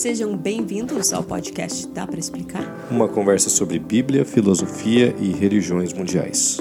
[0.00, 2.88] Sejam bem-vindos ao podcast Dá para Explicar.
[2.90, 6.56] Uma conversa sobre Bíblia, filosofia e religiões mundiais.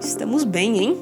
[0.00, 0.98] Estamos bem, hein?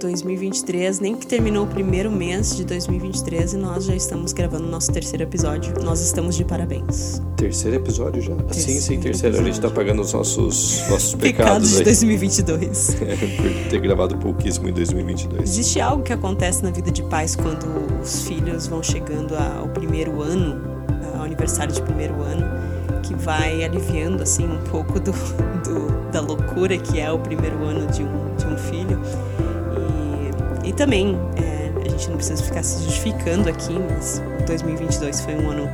[0.00, 4.70] 2023, nem que terminou o primeiro mês de 2023 e nós já estamos gravando o
[4.70, 5.74] nosso terceiro episódio.
[5.84, 7.20] Nós estamos de parabéns.
[7.36, 8.34] Terceiro episódio já?
[8.50, 9.36] Sim, sim, terceiro.
[9.36, 9.40] episódio.
[9.40, 11.84] A gente tá pagando os nossos, nossos Pecados pecados de aí.
[11.84, 12.96] 2022.
[13.10, 15.42] É, por ter gravado pouquíssimo em 2022.
[15.42, 17.66] Existe algo que acontece na vida de pais quando
[18.00, 20.69] os filhos vão chegando ao primeiro ano,
[21.40, 22.44] aniversário de primeiro ano,
[23.02, 27.86] que vai aliviando assim um pouco do, do- da loucura que é o primeiro ano
[27.90, 29.00] de um, de um filho.
[30.64, 35.34] E, e também, é, a gente não precisa ficar se justificando aqui, mas 2022 foi
[35.34, 35.68] um ano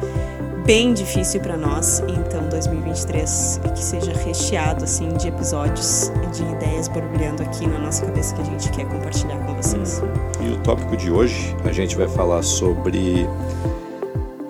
[0.65, 7.43] bem difícil para nós, então 2023 que seja recheado assim de episódios, de ideias borbulhando
[7.43, 10.03] aqui na nossa cabeça que a gente quer compartilhar com vocês.
[10.41, 13.29] E o tópico de hoje, a gente vai falar sobre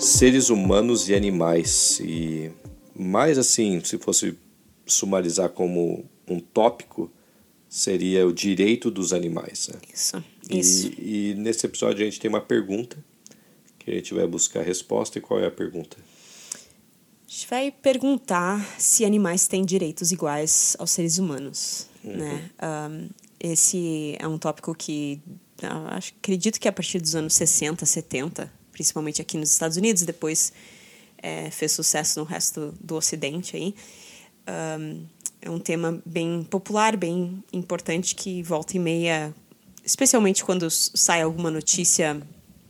[0.08, 2.00] seres humanos e animais.
[2.00, 2.50] E
[2.94, 4.36] mais assim, se fosse
[4.86, 7.10] sumarizar como um tópico,
[7.68, 9.68] seria o direito dos animais.
[9.68, 9.78] né?
[9.92, 10.92] Isso, E- isso.
[10.98, 12.96] E, nesse episódio a gente tem uma pergunta
[13.78, 15.18] que a gente vai buscar a resposta.
[15.18, 15.96] E qual é a pergunta?
[15.98, 22.50] A gente vai perguntar se animais têm direitos iguais aos seres humanos, né?
[22.58, 25.20] Ahm, esse é um tópico que
[25.62, 30.02] ah, acho, acredito que a partir dos anos 60, 70, principalmente aqui nos Estados Unidos,
[30.02, 30.52] depois
[31.22, 33.74] eh, fez sucesso no resto do Ocidente aí.
[34.46, 35.06] Ahm,
[35.40, 39.34] é um tema bem popular, bem importante que volta e meia,
[39.82, 42.20] especialmente quando sai alguma notícia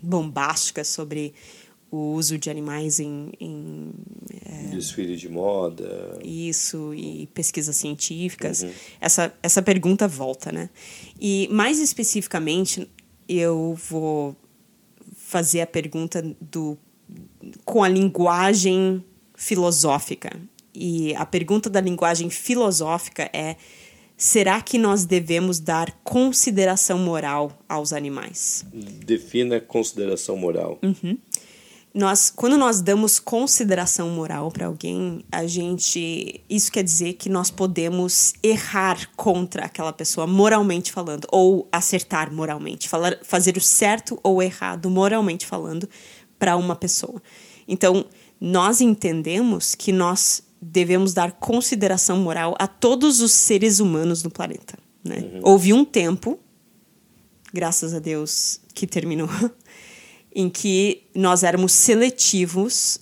[0.01, 1.34] bombástica sobre
[1.91, 3.91] o uso de animais em, em
[4.71, 6.21] Desfile de moda.
[6.23, 8.65] isso e pesquisas científicas,
[9.01, 10.71] essa, essa pergunta volta, né?
[11.21, 12.89] E mais especificamente,
[13.29, 14.37] eu vou
[15.27, 16.78] fazer a pergunta do
[17.64, 20.31] com a linguagem filosófica.
[20.72, 23.56] E a pergunta da linguagem filosófica é:
[24.16, 28.65] será que nós devemos dar consideração moral aos animais?
[28.72, 30.78] Defina consideração moral.
[31.97, 37.51] Nós quando nós damos consideração moral para alguém, a gente isso quer dizer que nós
[37.51, 44.43] podemos errar contra aquela pessoa moralmente falando ou acertar moralmente, falar fazer o certo ou
[44.43, 45.89] errado moralmente falando
[46.39, 47.23] para uma pessoa.
[47.67, 48.05] Então,
[48.39, 54.78] nós entendemos que nós devemos dar consideração moral a todos os seres humanos no planeta,
[55.03, 55.41] né?
[55.43, 56.39] Houve um tempo
[57.55, 59.31] graças a Deus que terminou,
[60.36, 63.00] em que nós éramos seletivos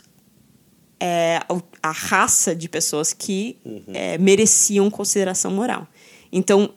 [1.00, 1.40] é,
[1.82, 3.58] a raça de pessoas que
[3.88, 5.88] é, mereciam consideração moral.
[6.30, 6.72] Então,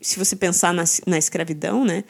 [0.00, 2.04] se você pensar na, na escravidão, né,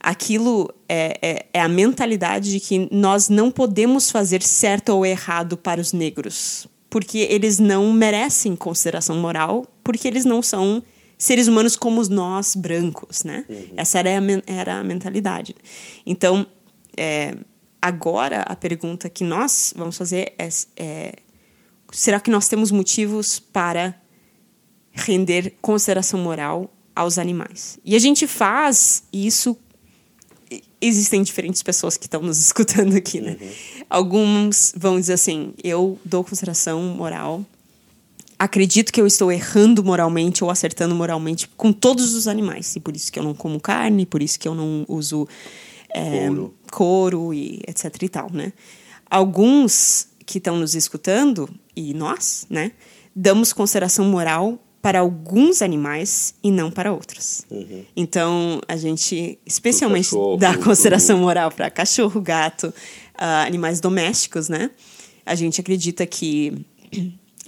[0.00, 5.58] aquilo é, é, é a mentalidade de que nós não podemos fazer certo ou errado
[5.58, 10.82] para os negros, porque eles não merecem consideração moral, porque eles não são
[11.18, 13.44] seres humanos como nós brancos, né?
[13.76, 15.54] Essa era a, era a mentalidade.
[16.04, 16.46] Então,
[16.96, 17.36] é,
[17.80, 21.12] agora a pergunta que nós vamos fazer é, é
[21.92, 23.94] será que nós temos motivos para
[24.92, 27.78] render consideração moral aos animais?
[27.84, 29.56] E a gente faz isso.
[30.80, 33.36] Existem diferentes pessoas que estão nos escutando aqui, né?
[33.88, 37.44] Alguns vão dizer assim: eu dou consideração moral.
[38.38, 42.76] Acredito que eu estou errando moralmente ou acertando moralmente com todos os animais.
[42.76, 45.26] E por isso que eu não como carne, por isso que eu não uso
[45.96, 46.54] é, Couro.
[46.70, 48.52] couro e etc e tal, né?
[49.08, 52.72] Alguns que estão nos escutando, e nós, né,
[53.14, 57.44] damos consideração moral para alguns animais e não para outros.
[57.96, 62.72] Então, a gente especialmente cachorro, dá consideração moral para cachorro, gato,
[63.14, 64.70] ah, animais domésticos, né?
[65.24, 66.64] A gente acredita que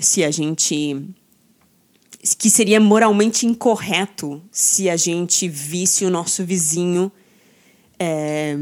[0.01, 1.05] se a gente
[2.39, 7.13] que seria moralmente incorreto se a gente visse o nosso vizinho
[7.99, 8.57] é,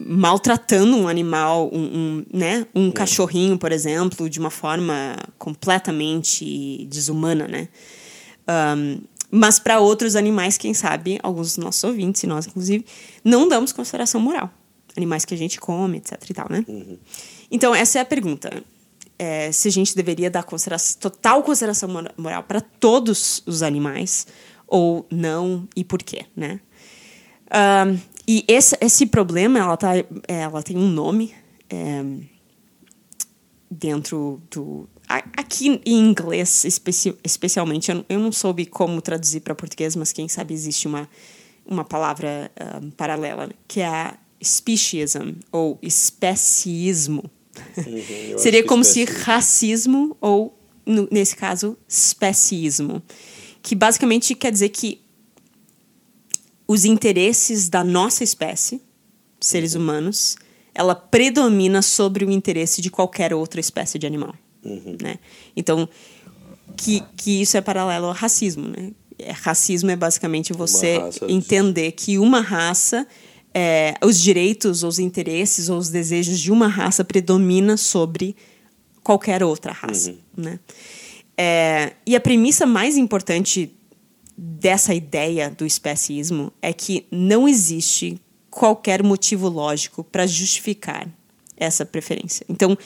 [0.00, 7.46] maltratando um animal, um, um, né, um cachorrinho, por exemplo, de uma forma completamente desumana,
[7.46, 7.68] né?
[8.46, 8.98] Ahn,
[9.30, 12.84] mas para outros animais, quem sabe, alguns dos nossos ouvintes, e nós inclusive,
[13.24, 14.50] não damos consideração moral.
[14.96, 16.64] Animais que a gente come, etc e tal, né?
[17.48, 18.62] Então, essa é a pergunta.
[19.16, 24.26] É, se a gente deveria dar consideração, total consideração mora- moral para todos os animais
[24.66, 26.58] ou não e por quê, né?
[27.50, 27.98] Ahn,
[28.32, 29.90] e esse, esse problema, ela, tá,
[30.28, 31.34] ela tem um nome
[31.68, 32.04] é,
[33.70, 34.88] dentro do...
[35.36, 40.12] Aqui em inglês, especi, especialmente, eu, não- eu não soube como traduzir para português, mas
[40.12, 41.08] quem sabe existe uma,
[41.66, 47.28] uma palavra ahm, paralela, que é a speciesism, ou especismo.
[47.76, 50.56] Uhum, Seria como se racismo, ou,
[50.86, 53.02] no, nesse caso, especismo.
[53.60, 55.00] Que basicamente quer dizer que
[56.70, 58.80] os interesses da nossa espécie,
[59.40, 59.80] seres uhum.
[59.80, 60.36] humanos,
[60.72, 64.32] ela predomina sobre o interesse de qualquer outra espécie de animal.
[64.64, 64.96] Uhum.
[65.02, 65.18] Né?
[65.56, 65.88] Então,
[66.76, 68.68] que, que isso é paralelo ao racismo.
[68.68, 68.92] Né?
[69.18, 73.04] É, racismo é basicamente você entender que uma raça,
[73.52, 78.36] é, os direitos, os interesses ou os desejos de uma raça predomina sobre
[79.02, 80.10] qualquer outra raça.
[80.10, 80.18] Uhum.
[80.36, 80.60] Né?
[81.36, 83.74] É, e a premissa mais importante
[84.42, 91.06] dessa ideia do especismo é que não existe qualquer motivo lógico para justificar
[91.58, 92.46] essa preferência.
[92.48, 92.76] Então,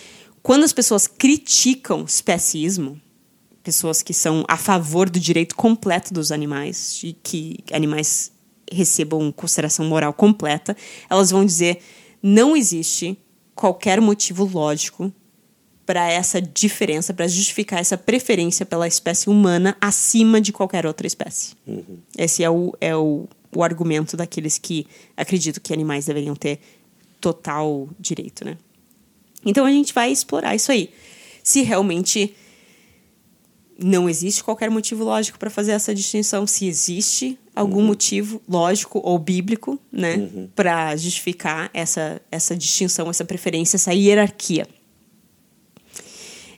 [0.43, 3.01] quando as pessoas criticam especismo,
[3.62, 8.33] pessoas que são a favor do direito completo dos animais, de que animais
[8.71, 10.77] recebam consideração moral completa,
[11.09, 11.79] elas vão dizer
[12.21, 13.17] não existe
[13.55, 15.12] qualquer motivo lógico
[15.87, 21.55] para essa diferença, para justificar essa preferência pela espécie humana acima de qualquer outra espécie.
[21.67, 21.99] Uhum.
[22.17, 24.87] Esse é o, é o, o argumento daqueles que
[25.17, 26.61] acreditam que animais deveriam ter
[27.21, 28.57] total direito, né?
[29.45, 30.91] Então a gente vai explorar isso aí.
[31.43, 32.35] Se realmente
[33.79, 37.87] não existe qualquer motivo lógico para fazer essa distinção, se existe algum uhum.
[37.87, 40.49] motivo lógico ou bíblico, né, uhum.
[40.55, 44.67] para justificar essa, essa distinção, essa preferência, essa hierarquia.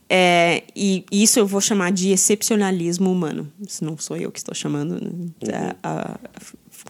[0.09, 3.53] É, e isso eu vou chamar de excepcionalismo humano.
[3.61, 4.95] Isso não sou eu que estou chamando.
[4.95, 5.01] Né?
[5.03, 5.71] Uhum.
[5.83, 6.19] A, a,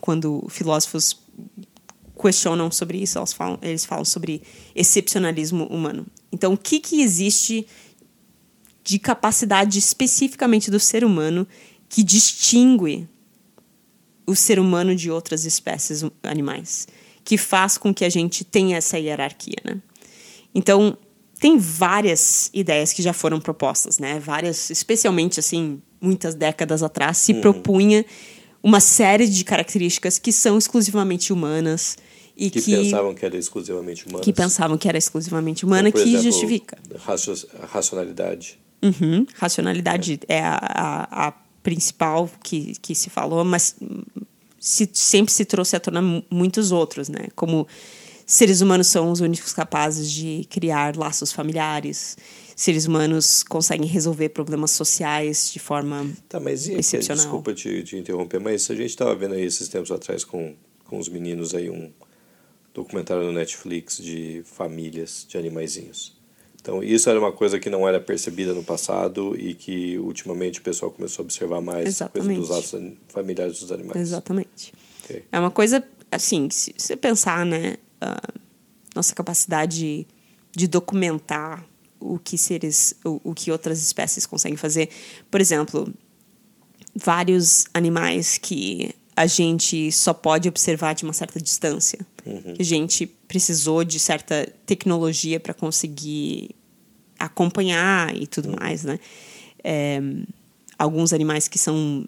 [0.00, 1.18] quando filósofos
[2.20, 4.42] questionam sobre isso, eles falam, eles falam sobre
[4.74, 6.06] excepcionalismo humano.
[6.32, 7.66] Então, o que, que existe
[8.82, 11.46] de capacidade especificamente do ser humano
[11.88, 13.08] que distingue
[14.26, 16.88] o ser humano de outras espécies animais,
[17.24, 19.80] que faz com que a gente tenha essa hierarquia, né?
[20.54, 20.96] Então,
[21.38, 24.18] tem várias ideias que já foram propostas, né?
[24.18, 27.40] Várias, especialmente assim, muitas décadas atrás, se uhum.
[27.40, 28.04] propunha
[28.62, 31.96] uma série de características que são exclusivamente humanas
[32.36, 34.24] e que, que pensavam que era exclusivamente humana.
[34.24, 36.78] Que pensavam que era exclusivamente humana, então, que exemplo, justifica.
[37.68, 38.58] Racionalidade.
[38.82, 43.76] Uhum, racionalidade é, é a, a, a, principal que, que se falou, mas
[44.58, 47.28] se, sempre se trouxe à tona muitos outros, né?
[47.34, 47.66] Como
[48.26, 52.18] seres humanos são os únicos capazes de criar laços familiares.
[52.56, 57.22] Seres humanos conseguem resolver problemas sociais de forma tá, mas e, excepcional.
[57.22, 60.98] Desculpa te, te interromper, mas a gente estava vendo aí esses tempos atrás com, com
[60.98, 61.92] os meninos aí um
[62.74, 66.16] documentário no Netflix de famílias de animaizinhos.
[66.60, 70.62] Então, isso era uma coisa que não era percebida no passado e que ultimamente o
[70.62, 72.38] pessoal começou a observar mais Exatamente.
[72.38, 74.00] coisa dos laços familiares dos animais.
[74.00, 74.74] Exatamente.
[75.04, 75.22] Okay.
[75.30, 77.76] É uma coisa, assim, se você pensar, né,
[78.94, 80.06] nossa capacidade de,
[80.54, 81.64] de documentar
[82.00, 84.88] o que seres, o, o que outras espécies conseguem fazer.
[85.30, 85.92] Por exemplo,
[86.94, 91.98] vários animais que a gente só pode observar de uma certa distância.
[92.24, 92.54] Uhum.
[92.58, 96.54] A gente precisou de certa tecnologia para conseguir
[97.18, 98.56] acompanhar e tudo uhum.
[98.60, 98.98] mais, né?
[99.64, 100.00] É,
[100.78, 102.06] alguns animais que são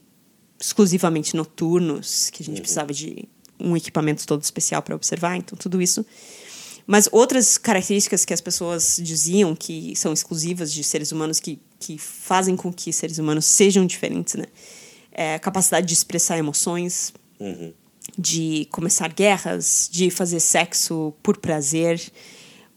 [0.61, 2.62] exclusivamente noturnos, que a gente uhum.
[2.62, 3.26] precisava de
[3.60, 6.05] um equipamento todo especial para observar, então tudo isso.
[6.86, 11.98] Mas outras características que as pessoas diziam que são exclusivas de seres humanos, que, que
[11.98, 14.46] fazem com que seres humanos sejam diferentes, né?
[15.19, 17.74] é, capacidade de expressar emoções, uhum.
[18.17, 22.00] de começar guerras, de fazer sexo por prazer,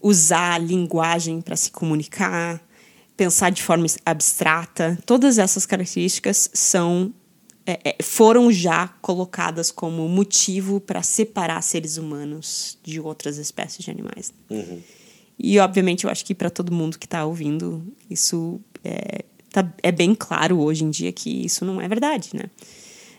[0.00, 2.60] usar a linguagem para se comunicar,
[3.16, 4.98] pensar de forma abstrata.
[5.06, 7.14] Todas essas características são
[7.66, 13.90] é, é foram já colocadas como motivo para separar seres humanos de outras espécies de
[13.90, 14.32] animais.
[14.50, 14.80] Uhum.
[15.38, 19.90] E, obviamente, eu acho que para todo mundo que está ouvindo, isso é, tá, é
[19.90, 22.44] bem claro hoje em dia que isso não é verdade, né?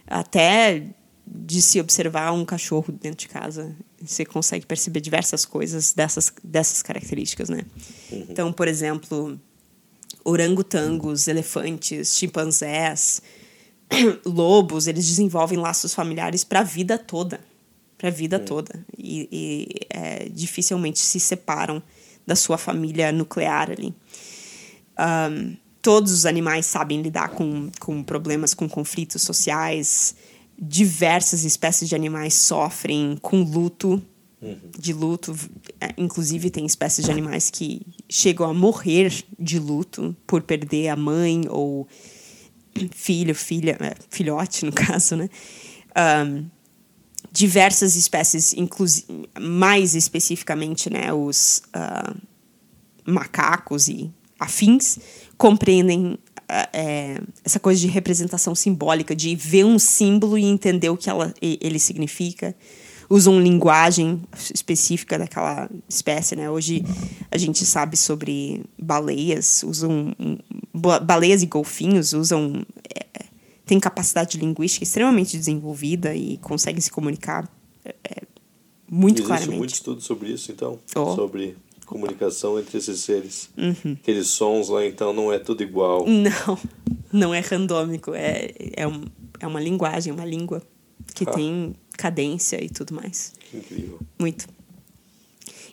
[0.08, 0.84] Até
[1.26, 6.82] de se observar um cachorro dentro de casa, você consegue perceber diversas coisas dessas, dessas
[6.82, 7.64] características, né?
[8.12, 8.26] Uhum.
[8.30, 9.40] Então, por exemplo,
[10.24, 13.22] orangotangos, elefantes, chimpanzés,
[14.26, 17.40] lobos, eles desenvolvem laços familiares para a vida toda,
[17.98, 18.46] para a vida uhum.
[18.46, 21.82] toda, e, e é, dificilmente se separam
[22.26, 23.94] da sua família nuclear ali.
[25.00, 30.16] Um, todos os animais sabem lidar com, com problemas, com conflitos sociais.
[30.58, 34.02] Diversas espécies de animais sofrem com luto,
[34.42, 34.58] uhum.
[34.80, 35.36] de luto.
[35.82, 40.96] É, inclusive, tem espécies de animais que chegam a morrer de luto por perder a
[40.96, 41.88] mãe ou
[42.92, 45.30] filho, filha, é, filhote, no caso, né?
[46.26, 46.46] Um,
[47.32, 48.54] diversas espécies,
[49.40, 52.16] mais especificamente, né, os uh,
[53.06, 55.00] macacos e afins
[55.38, 56.20] compreendem
[56.72, 61.34] é, essa coisa de representação simbólica, de ver um símbolo e entender o que ela,
[61.42, 62.56] ele significa.
[63.14, 66.50] Usam linguagem específica daquela espécie, né?
[66.50, 66.84] Hoje
[67.30, 70.16] a gente sabe sobre baleias, usam
[70.74, 73.26] baleias e golfinhos usam é,
[73.68, 77.48] têm capacidade linguística extremamente desenvolvida e conseguem se comunicar
[77.86, 78.22] é, é
[78.90, 79.58] muito Existe claramente.
[79.60, 81.14] muito estudo sobre isso, então, oh.
[81.14, 81.56] sobre
[81.86, 83.48] comunicação entre esses seres.
[83.56, 83.94] Uhum.
[84.02, 86.04] Aqueles sons lá, então, não é tudo igual.
[86.08, 86.60] Não,
[87.12, 88.14] não é randômico.
[88.16, 89.06] É, é, um,
[89.40, 90.64] é uma linguagem, uma língua
[91.14, 91.32] que ah.
[91.32, 93.34] tem cadência e tudo mais.
[93.54, 94.00] Incrível.
[94.20, 94.48] Muito.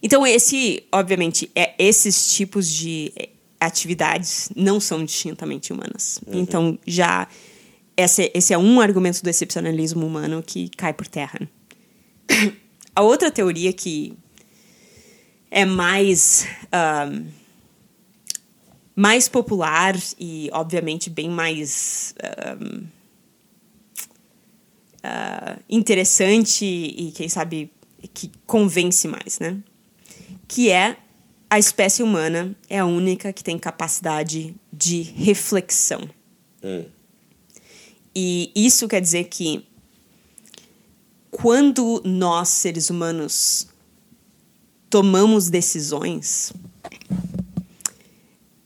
[0.03, 3.13] Então, esse, obviamente, é, esses tipos de
[3.59, 6.19] atividades não são distintamente humanas.
[6.27, 6.41] Uhum.
[6.41, 7.29] Então, já.
[7.97, 11.41] Esse, esse é um argumento do excepcionalismo humano que cai por terra.
[12.97, 14.15] A outra teoria que
[15.51, 16.47] é mais
[17.13, 17.27] um,
[18.95, 22.15] mais popular e obviamente bem mais
[22.61, 22.87] um,
[25.05, 27.73] uh, interessante e quem sabe
[28.15, 29.59] que convence mais, né?
[30.49, 30.97] Que é
[31.49, 36.09] a espécie humana é a única que tem capacidade de reflexão.
[36.63, 36.85] Hum.
[38.15, 39.67] E isso quer dizer que
[41.31, 43.69] quando nós, seres humanos,
[44.89, 46.53] tomamos decisões,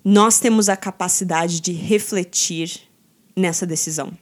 [0.04, 2.82] nós temos a capacidade de refletir
[3.36, 4.12] nessa decisão.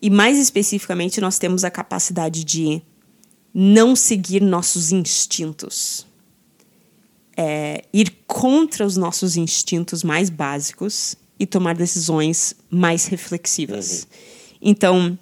[0.00, 2.80] E mais especificamente, nós temos a capacidade de
[3.52, 6.06] não seguir nossos instintos.
[7.36, 14.02] É, ir contra os nossos instintos mais básicos e tomar decisões mais reflexivas.
[14.02, 14.08] Uhum.
[14.62, 15.18] Então,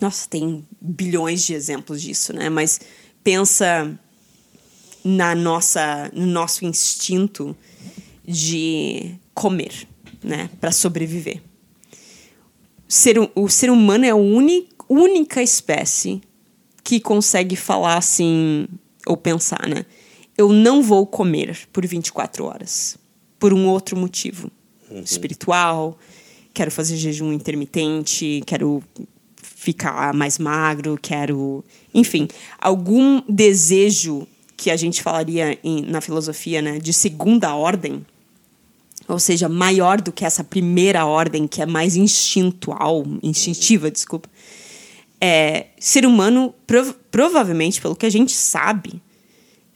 [0.00, 2.48] nossa, tem bilhões de exemplos disso, né?
[2.48, 2.80] Mas
[3.22, 3.98] pensa
[5.04, 7.56] na nossa, no nosso instinto
[8.26, 9.86] de comer,
[10.22, 11.42] né, para sobreviver.
[12.92, 16.20] Ser, o ser humano é a uni, única espécie
[16.84, 18.68] que consegue falar assim,
[19.06, 19.86] ou pensar, né?
[20.36, 22.98] Eu não vou comer por 24 horas,
[23.38, 24.50] por um outro motivo.
[24.90, 25.00] Uhum.
[25.00, 25.98] Espiritual,
[26.52, 28.84] quero fazer jejum intermitente, quero
[29.40, 31.64] ficar mais magro, quero.
[31.94, 38.04] Enfim, algum desejo que a gente falaria em, na filosofia né, de segunda ordem,
[39.12, 44.28] ou seja, maior do que essa primeira ordem que é mais instintual, instintiva, desculpa.
[45.20, 49.02] É, ser humano, prov provavelmente, pelo que a gente sabe,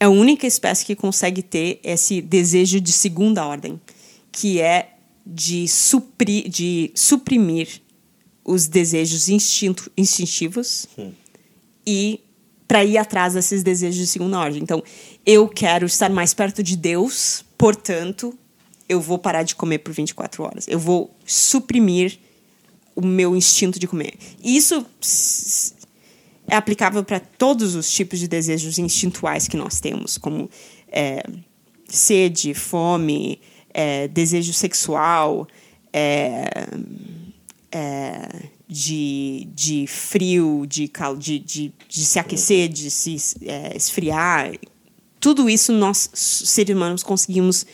[0.01, 3.81] é a única espécie que consegue ter esse desejo de segunda ordem,
[4.33, 7.83] que é de, supri de suprimir
[8.45, 11.13] os desejos instinto, instintivos hum.
[11.87, 12.21] e
[12.67, 14.63] para ir atrás desses desejos de segunda ordem.
[14.63, 14.83] Então,
[15.25, 18.37] eu quero estar mais perto de Deus, portanto,
[18.89, 20.67] eu vou parar de comer por 24 horas.
[20.69, 22.19] Eu vou suprimir
[22.95, 24.15] o meu instinto de comer.
[24.43, 24.87] E isso
[26.49, 30.49] é aplicável para todos os tipos de desejos instintuais que nós temos, como
[30.89, 31.23] é,
[31.89, 33.41] sede, fome,
[33.75, 35.47] é, desejo sexual,
[35.93, 36.69] é,
[37.73, 44.53] é de, de frio, de, de, de, de se aquecer, de se é, esfriar.
[45.21, 47.67] Tudo isso nós, seres humanos, conseguimos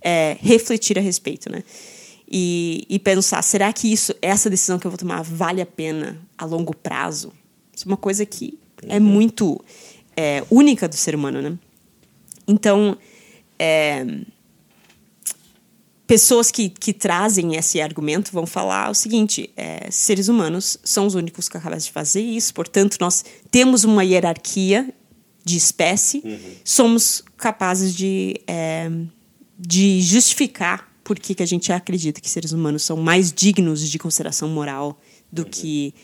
[0.00, 1.62] é, refletir a respeito, né?
[2.28, 6.20] E, e pensar, será que isso, essa decisão que eu vou tomar vale a pena
[6.36, 7.32] a longo prazo?
[7.74, 9.04] Isso é uma coisa que é uhum.
[9.04, 9.64] muito
[10.16, 11.56] é, única do ser humano, né?
[12.48, 12.96] Então,
[13.58, 14.04] é,
[16.06, 21.14] pessoas que, que trazem esse argumento vão falar o seguinte: é, seres humanos são os
[21.14, 24.92] únicos capazes de fazer isso, portanto, nós temos uma hierarquia
[25.44, 26.38] de espécie, uhum.
[26.64, 28.90] somos capazes de, é,
[29.58, 33.98] de justificar por que, que a gente acredita que seres humanos são mais dignos de
[33.98, 35.48] consideração moral do uhum.
[35.48, 35.94] que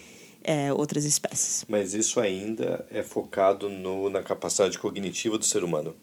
[0.44, 1.64] é, outras espécies.
[1.68, 5.94] Mas isso ainda é focado no, na capacidade cognitiva do ser humano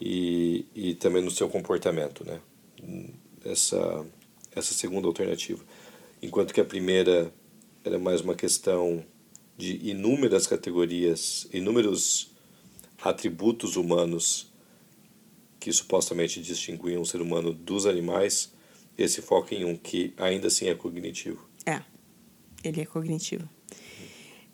[0.00, 2.40] e, e também no seu comportamento, né?
[3.44, 4.04] essa,
[4.54, 5.62] essa segunda alternativa.
[6.22, 7.32] Enquanto que a primeira
[7.84, 9.04] era é mais uma questão
[9.56, 12.30] de inúmeras categorias, inúmeros
[13.02, 14.47] atributos humanos
[15.58, 18.52] que supostamente distinguiam o ser humano dos animais,
[18.96, 21.48] esse foca em um que ainda assim é cognitivo.
[21.66, 21.80] É,
[22.62, 23.48] ele é cognitivo.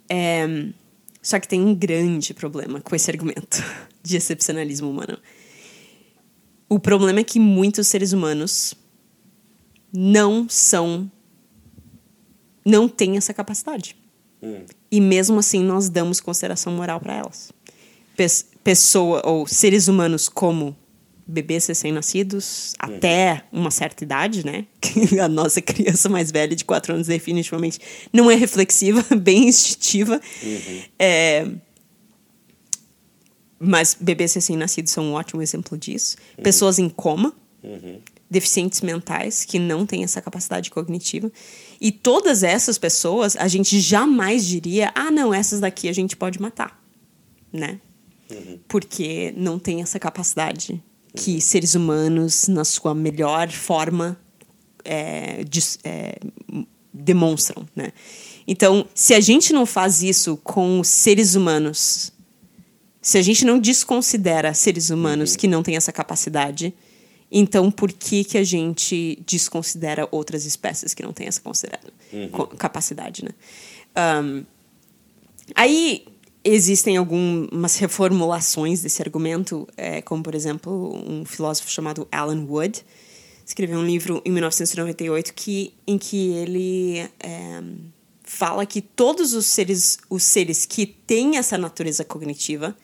[0.09, 0.47] É,
[1.23, 3.63] só que tem um grande problema com esse argumento
[4.03, 5.19] de excepcionalismo humano.
[6.69, 8.75] O problema é que muitos seres humanos
[9.93, 11.11] não são.
[12.65, 13.97] não têm essa capacidade.
[14.43, 14.65] Hum.
[14.91, 17.53] E mesmo assim nós damos consideração moral para elas.
[18.63, 20.77] Pessoa ou seres humanos como
[21.27, 22.97] bebês recém-nascidos uhum.
[22.97, 24.67] até uma certa idade, né?
[25.23, 27.79] a nossa criança mais velha de 4 anos definitivamente
[28.13, 30.21] não é reflexiva, bem instintiva.
[30.43, 30.83] Uhum.
[30.99, 31.49] É,
[33.59, 36.17] mas bebês recém-nascidos são um ótimo exemplo disso.
[36.37, 36.45] Uhum.
[36.45, 38.01] Pessoas em coma, uhum.
[38.31, 41.33] deficientes mentais que não têm essa capacidade cognitiva.
[41.81, 46.41] E todas essas pessoas, a gente jamais diria: ah, não, essas daqui a gente pode
[46.41, 46.79] matar,
[47.51, 47.81] né?
[48.31, 48.59] Uhum.
[48.69, 50.83] Porque não tem essa capacidade
[51.17, 54.19] que seres humanos, na sua melhor forma,
[54.85, 56.19] é, de, é,
[56.93, 57.93] demonstram, né?
[58.47, 62.13] Então, se a gente não faz isso com seres humanos,
[63.01, 65.39] se a gente não desconsidera seres humanos uhum.
[65.39, 66.75] que não têm essa capacidade,
[67.31, 72.47] então por que, que a gente desconsidera outras espécies que não têm essa uhum.
[72.59, 73.31] capacidade, né?
[74.23, 74.45] Um,
[75.55, 76.05] aí
[76.45, 82.85] Existem algumas reformulações desse argumento, é, como, por exemplo, um filósofo chamado Alan Wood
[83.47, 87.63] escreveu um livro em 1998 que, em que ele é,
[88.23, 92.77] fala que todos os seres, os seres que têm essa natureza cognitiva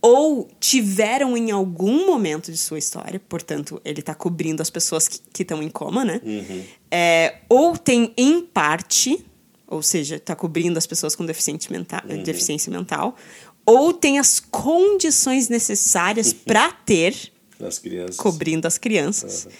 [0.00, 5.42] ou tiveram em algum momento de sua história, portanto, ele está cobrindo as pessoas que
[5.42, 6.20] estão em coma, né?
[6.22, 6.62] Uhum.
[6.90, 9.24] É, ou tem em parte
[9.66, 12.22] ou seja, está cobrindo as pessoas com deficiência mental, uhum.
[12.22, 13.16] deficiência mental,
[13.64, 19.46] ou tem as condições necessárias para ter, as cobrindo as crianças.
[19.46, 19.52] Uhum.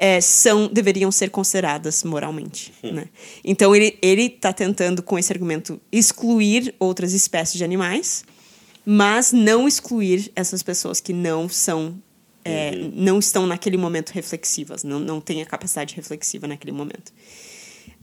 [0.00, 2.92] É, são deveriam ser consideradas moralmente, uhum.
[3.02, 3.08] né?
[3.44, 8.24] Então ele ele está tentando com esse argumento excluir outras espécies de animais,
[8.86, 12.00] mas não excluir essas pessoas que não são
[12.44, 12.92] é, uhum.
[12.94, 17.12] não estão naquele momento reflexivas, não, não têm a capacidade reflexiva naquele momento.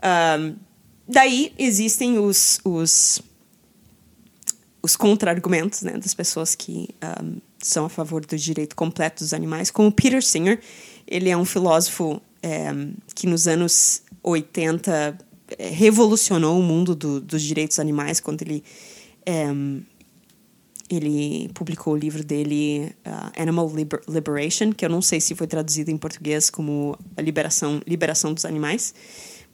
[0.04, 0.56] Um,
[1.08, 3.22] Daí existem os, os,
[4.82, 6.90] os contra-argumentos né, das pessoas que
[7.22, 10.60] um, são a favor do direito completo dos animais, como Peter Singer.
[11.08, 12.72] Ele é um filósofo é,
[13.14, 15.18] que nos anos 80
[15.58, 18.64] é, revolucionou o mundo do, dos direitos animais quando ele
[19.26, 19.48] é,
[20.90, 25.48] ele publicou o livro dele uh, Animal Liber Liberation que eu não sei se foi
[25.48, 28.94] traduzido em português como liberação liberação dos animais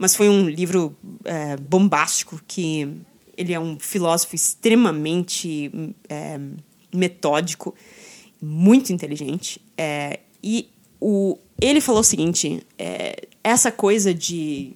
[0.01, 2.89] mas foi um livro é, bombástico que
[3.37, 5.71] ele é um filósofo extremamente
[6.09, 6.39] é,
[6.91, 7.75] metódico,
[8.41, 9.61] muito inteligente.
[9.77, 14.73] É, e o, ele falou o seguinte: é, essa coisa de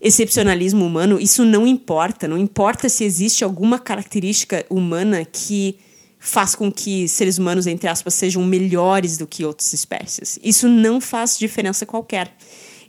[0.00, 2.26] excepcionalismo humano, isso não importa.
[2.26, 5.76] Não importa se existe alguma característica humana que
[6.18, 10.38] faz com que seres humanos, entre aspas, sejam melhores do que outras espécies.
[10.42, 12.34] Isso não faz diferença qualquer.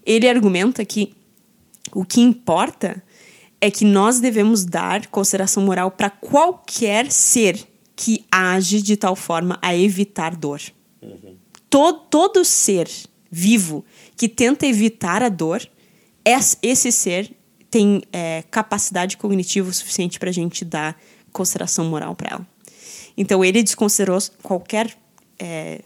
[0.06, 1.19] Ele argumenta que
[1.94, 3.04] o que importa
[3.62, 9.60] é que nós devemos dar consideração moral para qualquer ser que age de tal forma
[9.62, 10.62] a evitar dor.
[11.02, 11.36] Uhum.
[11.70, 12.90] Todo, todo ser
[13.30, 13.84] vivo
[14.16, 15.62] que tenta evitar a dor,
[16.62, 17.36] esse ser
[17.70, 21.00] tem é, capacidade cognitiva suficiente para a gente dar
[21.32, 22.48] consideração moral para ela.
[23.18, 24.98] Então ele desconsiderou qualquer
[25.38, 25.82] é,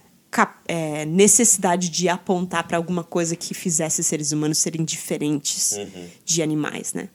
[0.68, 6.08] é, necessidade de apontar para alguma coisa que fizesse seres humanos serem diferentes uhum.
[6.26, 7.10] de animais, né?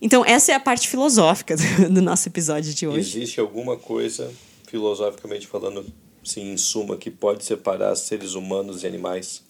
[0.00, 1.56] Então, essa é a parte filosófica
[1.90, 3.18] do, nosso episódio de hoje.
[3.18, 4.30] Existe alguma coisa,
[4.66, 5.86] filosoficamente falando,
[6.22, 9.42] sim, em suma, que pode separar seres humanos e animais?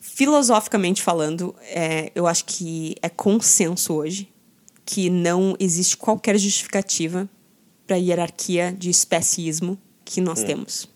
[0.00, 4.32] Filosoficamente falando, é, eu acho que é consenso hoje
[4.84, 7.28] que não existe qualquer justificativa
[7.86, 10.46] para a hierarquia de especismo que nós hum.
[10.46, 10.95] temos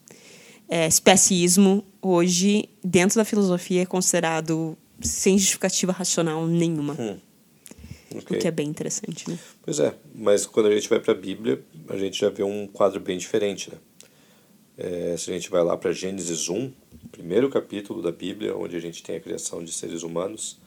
[0.70, 6.96] é, especismo hoje, dentro da filosofia, é considerado sem justificativa racional nenhuma.
[6.98, 7.18] Hum.
[8.14, 8.38] Okay.
[8.38, 9.38] O que é bem interessante, né?
[9.62, 12.66] Pois é, mas quando a gente vai para a Bíblia, a gente já vê um
[12.66, 13.78] quadro bem diferente, né?
[14.78, 16.72] É, se a gente vai lá para Gênesis 1,
[17.12, 20.58] primeiro capítulo da Bíblia, onde a gente tem a criação de seres humanos,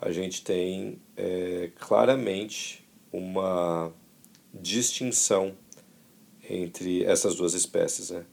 [0.00, 3.92] a gente tem é, claramente uma
[4.52, 5.56] distinção
[6.48, 8.24] entre essas duas espécies, né?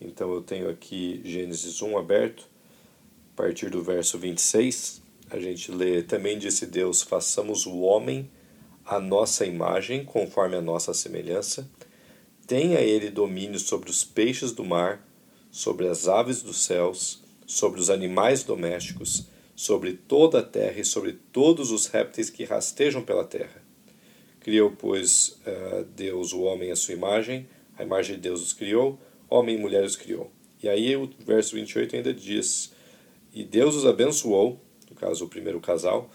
[0.00, 2.48] Então eu tenho aqui Gênesis 1 aberto,
[3.32, 8.30] a partir do verso 26, a gente lê: Também disse Deus: façamos o homem
[8.84, 11.68] a nossa imagem, conforme a nossa semelhança.
[12.46, 15.04] Tenha ele domínio sobre os peixes do mar,
[15.50, 21.12] sobre as aves dos céus, sobre os animais domésticos, sobre toda a terra e sobre
[21.32, 23.64] todos os répteis que rastejam pela terra.
[24.38, 29.00] Criou, pois, eh, Deus o homem à sua imagem, a imagem de Deus os criou,
[29.28, 30.30] homem e mulher os criou.
[30.62, 32.72] E aí o verso 28 ainda diz:
[33.32, 36.10] E Deus os abençoou, no caso o primeiro casal,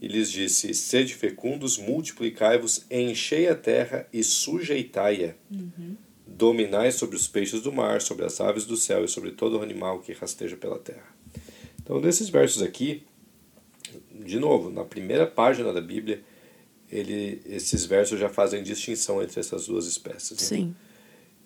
[0.00, 5.34] e lhes disse: Sede fecundos, multiplicai-vos, enchei a terra e sujeitai-a.
[5.50, 5.96] Uhum.
[6.26, 10.00] dominai sobre os peixes do mar, sobre as aves do céu e sobre todo animal
[10.00, 11.14] que rasteja pela terra.
[11.82, 13.02] Então, desses versos aqui,
[14.24, 16.22] de novo, na primeira página da Bíblia,
[16.90, 20.38] ele, esses versos já fazem distinção entre essas duas espécies.
[20.40, 20.46] Né?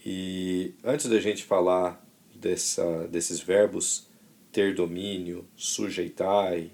[0.05, 4.07] E antes da gente falar dessa, desses verbos
[4.53, 6.71] ter domínio, sujeitai,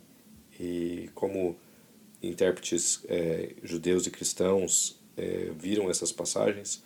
[0.59, 1.57] e como
[2.23, 6.83] intérpretes é, judeus e cristãos é, viram essas passagens,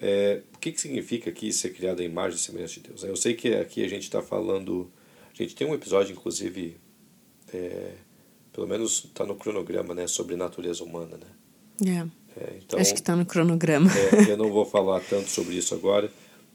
[0.00, 3.02] é, o que, que significa aqui ser criado a imagem e semelhança de Deus?
[3.02, 4.90] Eu sei que aqui a gente está falando.
[5.30, 6.78] A gente tem um episódio, inclusive,
[7.52, 7.94] é,
[8.52, 12.00] pelo menos está no cronograma, né, sobre natureza humana, né?
[12.06, 12.19] É.
[12.36, 13.90] é então, Acho que está no cronograma.
[14.28, 16.10] É, eu não vou falar tanto sobre isso agora,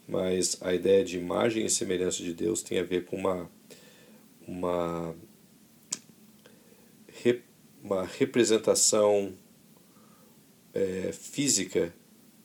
[0.08, 3.50] mas a ideia de imagem e semelhança de Deus tem a ver com uma
[4.46, 5.14] uma
[7.82, 9.32] uma representação
[10.74, 11.94] é, física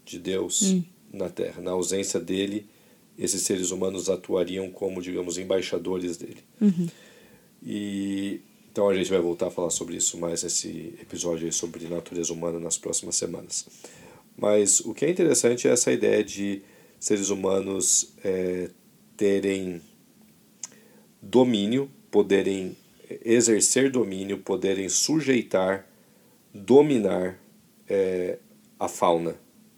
[0.05, 0.83] de Deus hum.
[1.11, 1.61] na Terra.
[1.61, 2.67] Na ausência dele,
[3.17, 6.43] esses seres humanos atuariam como, digamos, embaixadores dele.
[6.59, 6.87] Uhum.
[7.63, 8.41] E
[8.71, 12.57] então a gente vai voltar a falar sobre isso mais nesse episódio sobre natureza humana
[12.57, 13.67] nas próximas semanas.
[14.37, 16.61] Mas o que é interessante é essa ideia de
[16.97, 18.69] seres humanos é,
[19.17, 19.81] terem
[21.21, 22.77] domínio, poderem
[23.25, 25.85] exercer domínio, poderem sujeitar,
[26.53, 27.37] dominar
[27.89, 28.39] é,
[28.79, 29.35] a fauna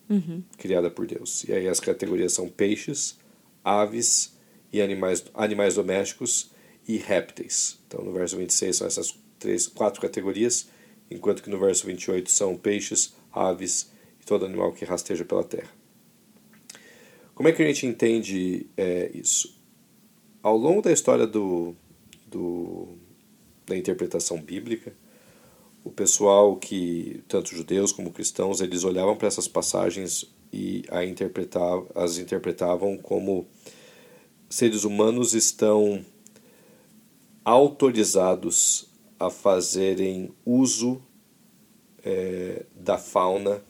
[0.07, 0.43] uhum.
[0.55, 1.43] criada por Deus.
[1.45, 3.17] E aí as categorias são peixes,
[3.63, 4.37] aves
[4.71, 6.52] e animais, animais domésticos
[6.87, 7.79] e répteis.
[7.87, 10.69] Então no verso 26 são essas três, quatro categorias,
[11.09, 13.91] enquanto que no verso 28 são peixes, aves
[14.21, 15.69] e todo animal que rasteja pela terra.
[17.35, 19.59] Como é que a gente entende é, isso?
[20.41, 21.75] Ao longo da história do,
[22.27, 22.89] do,
[23.65, 24.93] da interpretação bíblica,
[25.83, 31.87] o pessoal que, tanto judeus como cristãos, eles olhavam para essas passagens e a interpretavam,
[31.95, 33.47] as interpretavam como
[34.49, 36.05] seres humanos estão
[37.43, 38.87] autorizados
[39.19, 41.01] a fazerem uso
[42.03, 43.63] é, da fauna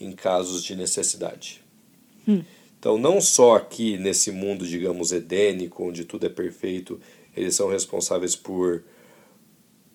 [0.00, 1.62] em casos de necessidade.
[2.26, 2.42] Hum.
[2.78, 7.00] Então, não só aqui nesse mundo, digamos, edênico, onde tudo é perfeito,
[7.36, 8.84] eles são responsáveis por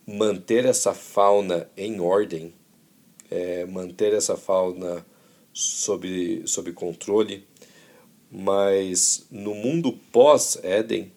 [0.06, 2.54] manter essa fauna em ordem,
[3.30, 5.06] é, manter essa fauna
[5.54, 7.46] sob, sob controle,
[8.30, 11.12] mas no mundo pós-Éden,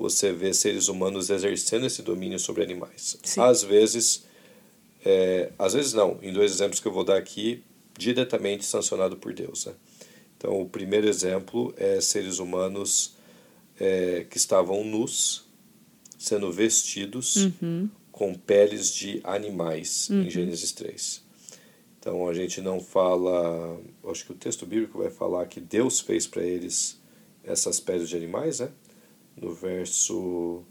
[0.00, 3.16] você vê seres humanos exercendo esse domínio sobre animais.
[3.22, 3.40] Sim.
[3.40, 4.24] Às vezes,
[5.04, 7.62] é, às vezes não, em dois exemplos que eu vou dar aqui,
[7.96, 9.66] diretamente sancionado por Deus.
[9.66, 9.74] Né?
[10.36, 13.14] Então, o primeiro exemplo é seres humanos
[13.78, 15.44] é, que estavam nus,
[16.18, 17.88] sendo vestidos uhum
[18.20, 20.24] com peles de animais, uhum.
[20.24, 21.22] em Gênesis 3.
[21.98, 23.80] Então a gente não fala.
[24.10, 27.00] Acho que o texto bíblico vai falar que Deus fez para eles
[27.42, 28.68] essas peles de animais, né?
[29.40, 30.62] No verso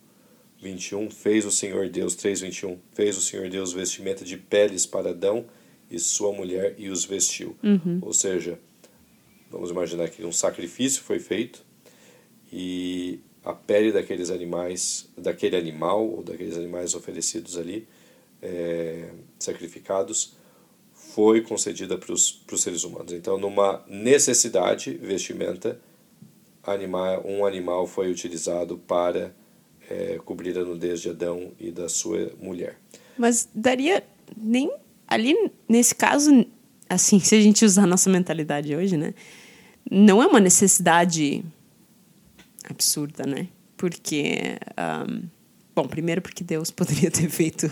[0.62, 5.45] 21, fez o Senhor Deus, 3,21, fez o Senhor Deus vestimenta de peles para Adão
[5.89, 7.55] e sua mulher e os vestiu.
[7.63, 7.99] Uhum.
[8.01, 8.60] Ou seja,
[9.49, 11.63] vamos imaginar que um sacrifício foi feito
[12.53, 17.88] e a pele daqueles animais, daquele animal ou daqueles animais oferecidos ali,
[18.41, 20.34] é, sacrificados,
[20.93, 23.13] foi concedida para os seres humanos.
[23.13, 25.79] Então, numa necessidade, vestimenta,
[26.63, 29.34] animal, um animal foi utilizado para
[29.89, 32.78] é, cobrir a nudez de Adão e da sua mulher.
[33.17, 34.04] Mas daria
[34.38, 34.72] nem
[35.08, 35.36] ali
[35.67, 36.45] nesse caso,
[36.88, 39.13] assim, se a gente usar a nossa mentalidade hoje, né?
[39.89, 41.43] Não é uma necessidade
[42.69, 43.48] absurda, né?
[43.76, 44.58] Porque.
[44.78, 45.24] Um,
[45.76, 47.67] bom, primeiro porque Deus poderia ter feito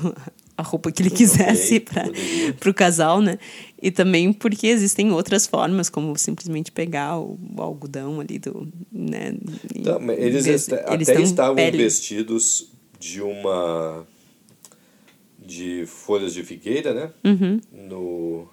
[0.57, 3.37] a roupa que ele quisesse okay, para o casal, né?
[3.81, 8.67] E também porque existem outras formas, como simplesmente pegar o, o algodão ali do.
[8.91, 9.37] Né?
[9.75, 11.77] Não, eles, eles até estavam pele.
[11.77, 14.05] vestidos de uma.
[15.37, 17.11] de folhas de figueira, né?
[17.23, 17.61] Uhum.
[17.71, 18.47] No.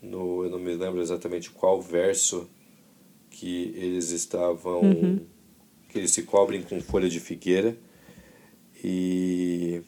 [0.00, 2.48] No, eu não me lembro exatamente qual verso
[3.30, 4.80] que eles estavam.
[4.80, 5.20] Uhum.
[5.90, 7.76] que eles se cobrem com folha de figueira.
[8.82, 9.82] E.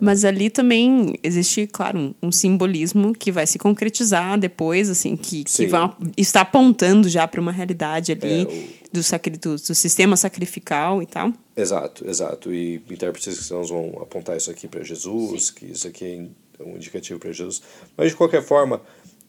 [0.00, 5.44] Mas ali também existe, claro, um, um simbolismo que vai se concretizar depois, assim, que,
[5.44, 8.92] que vai, está apontando já para uma realidade ali é, o...
[8.94, 11.32] do, sacri, do, do, sistema sacrificial e tal.
[11.54, 12.52] Exato, exato.
[12.52, 15.54] E intérpretes cristãos vão apontar isso aqui para Jesus, Sim.
[15.54, 17.60] que isso aqui é um indicativo para Jesus.
[17.96, 18.80] Mas de qualquer forma,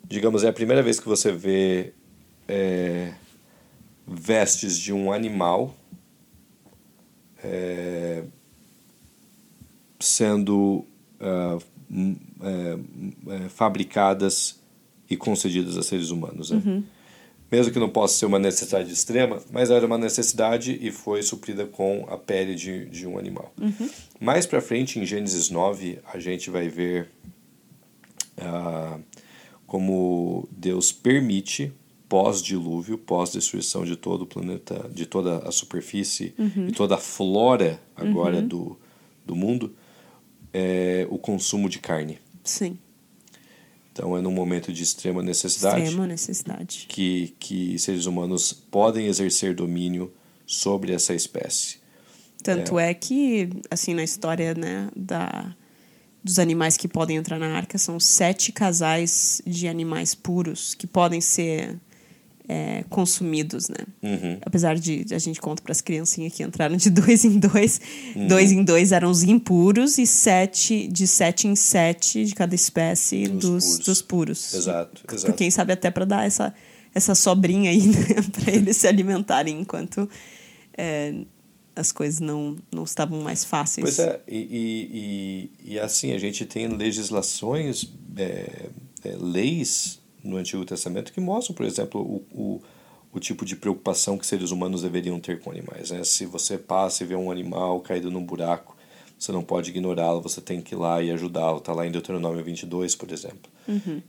[0.08, 1.92] digamos, é a primeira vez que você vê
[2.48, 3.12] é,
[4.08, 5.76] vestes de um animal
[7.44, 7.91] é,
[10.22, 10.86] sendo
[11.20, 11.60] uh,
[12.44, 12.78] é,
[13.28, 14.60] é, fabricadas
[15.10, 16.52] e concedidas a seres humanos.
[16.52, 16.62] Né?
[16.64, 16.84] Uhum.
[17.52, 21.66] mesmo que não possa ser uma necessidade extrema, mas era uma necessidade e foi suprida
[21.66, 23.52] com a pele de, de um animal.
[23.60, 23.90] Uhum.
[24.20, 27.10] Mais para frente, em Gênesis 9, a gente vai ver
[28.38, 29.00] ah,
[29.66, 31.74] como Deus permite
[32.08, 36.68] pós-dilúvio, pós-destruição de todo o planeta, de toda a superfície Uhum.
[36.68, 38.78] e toda a flora agora do,
[39.26, 39.74] do mundo,
[40.54, 42.20] é, o consumo de carne.
[42.44, 42.78] Sim.
[43.92, 46.86] Então é num momento de extrema necessidade Extrema necessidade.
[46.88, 50.12] que, que seres humanos podem exercer domínio
[50.46, 51.80] sobre essa espécie.
[52.42, 52.94] Tanto é.
[52.94, 55.56] que, assim, na história né, da,
[56.24, 61.22] dos animais que podem entrar na arca, são sete casais de animais puros que podem
[61.22, 61.78] ser
[62.48, 63.78] é, consumidos, né?
[64.02, 64.38] Uhum.
[64.42, 67.80] Apesar de a gente conta para as criancinhas que entraram de dois em dois,
[68.28, 73.28] dois em dois eram os impuros e sete de sete em sete de cada espécie
[73.28, 73.86] Dos dos, puros.
[73.86, 74.54] dos puros.
[74.54, 75.34] Exato, Por exato.
[75.34, 76.54] Quem sabe até para dar essa,
[76.94, 80.10] essa sobrinha aí né, para eles se alimentarem enquanto
[80.78, 81.14] é,
[81.76, 83.84] as coisas não, não estavam mais fáceis.
[83.84, 88.70] Pois é, e, e, e, e assim, a gente tem legislações, é,
[89.04, 92.62] é, leis no Antigo Testamento que mostram, por exemplo, o, o,
[93.14, 95.92] o tipo de preocupação que seres humanos deveriam ter com animais.
[95.92, 96.04] Né?
[96.04, 98.76] Se você passa e vê um animal caído num buraco,
[99.18, 101.60] você não pode ignorá-lo, você tem que ir lá e ajudá-lo.
[101.60, 103.52] Está lá em Deuteronômio 22, por exemplo.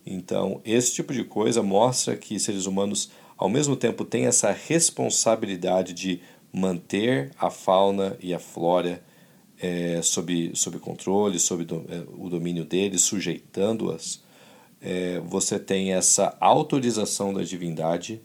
[0.06, 5.92] Então, esse tipo de coisa mostra que seres humanos, ao mesmo tempo, têm essa responsabilidade
[5.92, 6.20] de
[6.50, 9.02] manter a fauna e a flora
[9.60, 14.21] é, sob, sob controle, sob do, é, o domínio deles, sujeitando-as.
[14.82, 18.20] É, você tem essa autorização da divindade,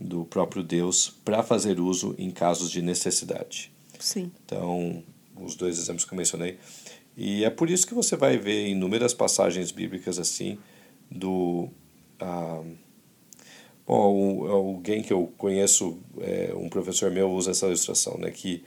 [0.00, 3.72] do próprio Deus, para fazer uso em casos de necessidade.
[3.98, 4.30] Sim.
[4.44, 5.02] Então,
[5.36, 6.58] os dois exemplos que eu mencionei.
[7.16, 10.58] E é por isso que você vai ver inúmeras passagens bíblicas assim,
[11.10, 11.68] do.
[12.18, 12.62] Ah,
[13.86, 18.64] bom, alguém que eu conheço, é, um professor meu, usa essa ilustração, né, que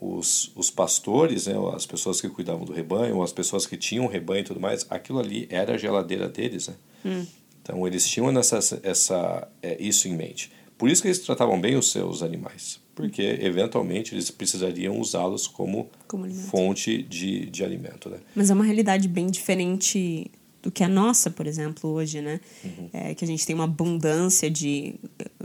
[0.00, 4.40] os, os pastores, né, as pessoas que cuidavam do rebanho, as pessoas que tinham rebanho
[4.40, 6.68] e tudo mais, aquilo ali era a geladeira deles.
[7.04, 7.26] Né?
[7.62, 10.50] Então, eles tinham essa, essa, é, isso em mente.
[10.76, 15.88] Por isso que eles tratavam bem os seus animais, porque eventualmente eles precisariam usá-los como,
[16.06, 18.10] Como fonte de, de alimento.
[18.10, 18.18] Né?
[18.34, 20.30] Mas é uma realidade bem diferente
[20.60, 22.40] do que a nossa, por exemplo, hoje, né?
[22.64, 22.88] Uhum.
[22.90, 24.94] É, que a gente tem uma abundância de,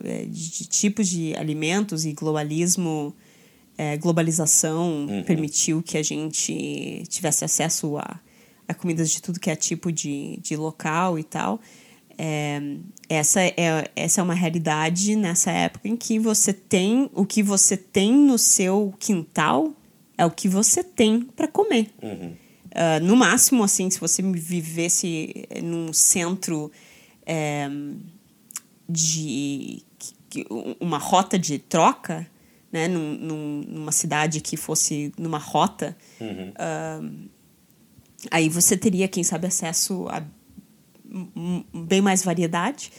[0.01, 3.13] é, de, de tipos de alimentos e globalismo,
[3.79, 5.23] é, globalização Uhum.
[5.23, 8.19] permitiu que a gente tivesse acesso a,
[8.67, 11.61] a comidas de tudo que é tipo de, de local e tal.
[12.17, 12.61] É,
[13.07, 17.77] essa, é, essa é uma realidade nessa época em que você tem o que você
[17.77, 19.73] tem no seu quintal
[20.17, 21.89] é o que você tem para comer.
[22.75, 26.69] Ah, no máximo, assim, se você vivesse num centro
[27.25, 27.69] eh,
[28.89, 29.81] de
[30.81, 32.27] uma rota de troca,
[32.71, 35.95] né, num, num- numa cidade que fosse numa rota,
[36.55, 37.01] ah,
[38.31, 40.23] aí você teria, quem sabe, acesso a
[41.73, 42.91] bem mais variedade,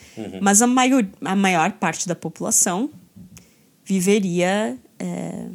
[0.42, 2.90] mas a maior, a maior parte da população
[3.84, 5.46] viveria é,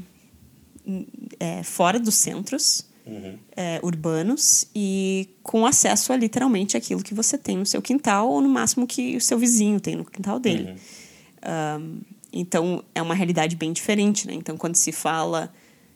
[1.39, 2.85] é, fora dos centros
[3.55, 8.41] é, urbanos e com acesso a literalmente aquilo que você tem no seu quintal ou
[8.41, 10.75] no máximo que o seu vizinho tem no quintal dele.
[11.43, 11.99] Ahm,
[12.35, 14.33] então é uma realidade bem diferente, né?
[14.33, 15.51] Então quando se fala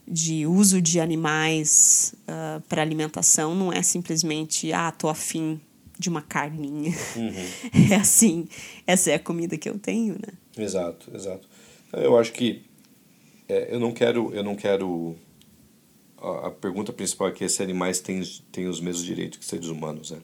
[0.08, 2.16] de uso de animais
[2.68, 5.62] para alimentação, não é simplesmente ah, tô afim
[6.00, 6.94] de uma carninha.
[7.92, 8.48] é assim,
[8.88, 10.34] essa é a comida que eu tenho, né?
[10.58, 11.48] Exato, exato.
[11.94, 12.64] Eu acho que
[13.50, 15.16] é, eu não quero, eu não quero.
[16.18, 18.22] A, a pergunta principal aqui é se animais têm,
[18.52, 20.20] têm os mesmos direitos que seres humanos, né?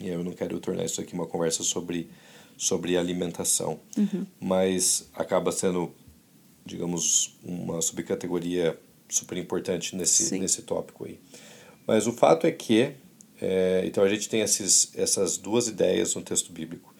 [0.00, 2.08] E eu não quero tornar isso aqui uma conversa sobre
[2.56, 3.80] sobre alimentação,
[4.40, 5.92] mas acaba sendo,
[6.64, 10.40] digamos, uma subcategoria super importante nesse Sim.
[10.40, 11.18] nesse tópico aí.
[11.86, 12.94] Mas o fato é que
[13.40, 16.94] é, então a gente tem esses, essas duas ideias no texto bíblico.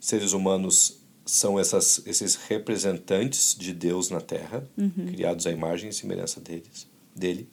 [0.00, 4.66] Seres humanos são essas, esses representantes de Deus na Terra,
[5.06, 7.48] criados à imagem e semelhança deles, dele.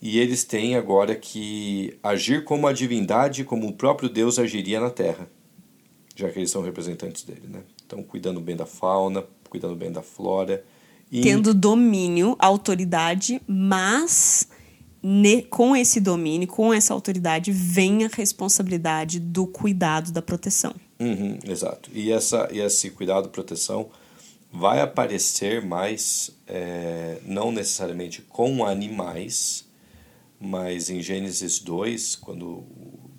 [0.00, 4.90] E eles têm agora que agir como a divindade, como o próprio Deus agiria na
[4.90, 5.28] Terra,
[6.18, 7.62] já que eles são representantes dele, né?
[7.86, 10.64] Então, cuidando bem da fauna, cuidando bem da flora.
[11.12, 14.48] E Tendo domínio, autoridade, mas
[15.00, 20.74] ne- com esse domínio, com essa autoridade, vem a responsabilidade do cuidado da proteção.
[20.98, 21.88] Uhum, exato.
[21.94, 23.88] E, essa, e esse cuidado, proteção,
[24.52, 29.64] vai aparecer mais, é, não necessariamente com animais,
[30.40, 32.64] mas em Gênesis 2, quando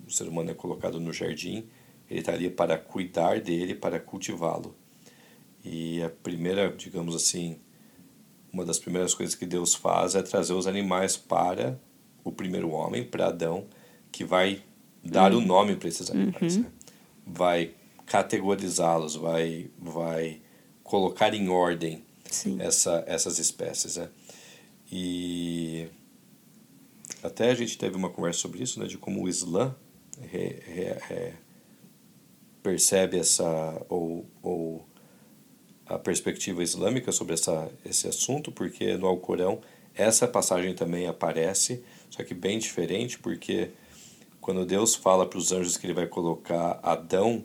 [0.05, 1.63] o ser humano é colocado no jardim,
[2.09, 4.75] ele está ali para cuidar dele, para cultivá-lo.
[5.63, 7.57] E a primeira, digamos assim,
[8.51, 11.79] uma das primeiras coisas que Deus faz é trazer os animais para
[12.23, 13.65] o primeiro homem, para Adão,
[14.11, 14.63] que vai
[15.03, 15.39] dar uhum.
[15.39, 16.57] o nome para esses animais.
[16.57, 16.63] Uhum.
[16.63, 16.71] Né?
[17.25, 17.71] Vai
[18.05, 20.41] categorizá-los, vai, vai
[20.83, 22.03] colocar em ordem
[22.59, 23.97] essa, essas espécies.
[23.97, 24.09] Né?
[24.91, 25.87] E
[27.21, 29.75] até a gente teve uma conversa sobre isso, né, de como o Islã
[30.19, 31.33] re, re, re,
[32.61, 33.45] percebe essa
[33.89, 34.85] ou, ou
[35.85, 39.59] a perspectiva islâmica sobre essa, esse assunto, porque no Alcorão
[39.95, 43.71] essa passagem também aparece, só que bem diferente, porque
[44.39, 47.43] quando Deus fala para os anjos que ele vai colocar Adão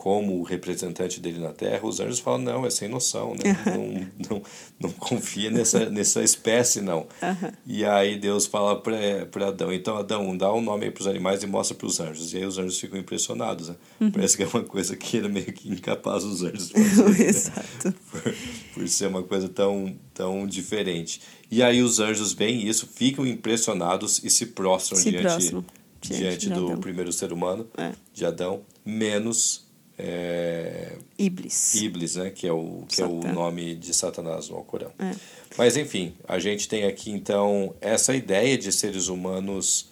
[0.00, 3.54] como o representante dele na Terra, os anjos falam, não, é sem noção, né?
[3.66, 4.42] não, não,
[4.80, 7.00] não confia nessa, nessa espécie, não.
[7.00, 7.52] Uhum.
[7.66, 11.46] E aí Deus fala para Adão, então Adão, dá um nome para os animais e
[11.46, 12.32] mostra para os anjos.
[12.32, 13.76] E aí os anjos ficam impressionados, né?
[14.00, 14.10] Uhum.
[14.10, 17.04] Parece que é uma coisa que era meio que incapaz os anjos fazer.
[17.04, 17.20] Né?
[17.28, 17.94] Exato.
[18.10, 18.34] Por,
[18.72, 21.20] por ser uma coisa tão, tão diferente.
[21.50, 25.64] E aí os anjos veem isso, ficam impressionados e se prostram se diante, prostram.
[26.00, 27.92] diante, diante do primeiro ser humano, é.
[28.14, 29.68] de Adão, menos
[30.02, 31.74] é, Iblis.
[31.74, 32.30] Iblis, né?
[32.30, 34.90] Que é o, que é o nome de Satanás no Alcorão.
[34.98, 35.14] É.
[35.58, 39.90] Mas, enfim, a gente tem aqui, então, essa ideia de seres humanos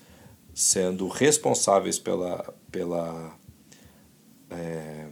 [0.55, 3.39] sendo responsáveis pela, pela,
[4.51, 5.07] é,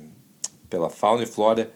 [0.69, 1.71] pela fauna e flora.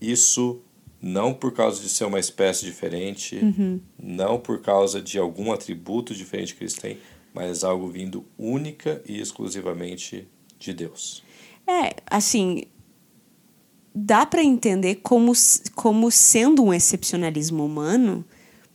[0.00, 0.60] Isso
[1.00, 3.80] não por causa de ser uma espécie diferente, uhum.
[3.98, 6.98] não por causa de algum atributo diferente que eles têm,
[7.32, 11.23] mas algo vindo única e exclusivamente de Deus.
[11.66, 12.64] É, assim,
[13.94, 15.32] dá para entender como,
[15.74, 18.24] como sendo um excepcionalismo humano,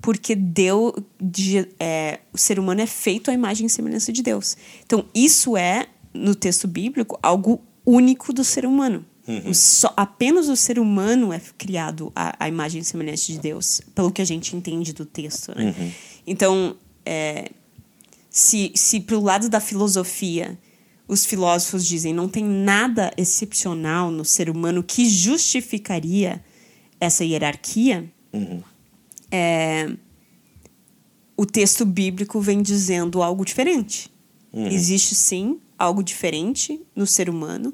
[0.02, 4.56] porque Deus, de, é, o ser humano é feito à imagem e semelhança de Deus.
[4.86, 9.06] Então, isso é, no texto bíblico, algo único do ser humano.
[9.28, 9.54] Uhum.
[9.54, 14.12] Só, apenas o ser humano é criado à, à, imagem e semelhança de Deus, pelo
[14.12, 15.54] que a gente entende do texto.
[15.56, 15.76] Né?
[15.78, 15.92] Uhum.
[16.26, 16.76] Então,
[17.06, 17.52] é,
[18.30, 20.58] se, se pro lado da filosofia
[21.10, 26.42] os filósofos dizem não tem nada excepcional no ser humano que justificaria
[27.02, 28.62] essa hierarquia, uhum.
[29.32, 29.90] é,
[31.36, 34.12] o texto bíblico vem dizendo algo diferente.
[34.54, 34.68] Uhum.
[34.68, 37.74] Existe sim algo diferente no ser humano,